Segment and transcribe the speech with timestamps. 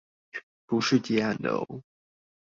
[0.65, 1.83] 不是接案的喔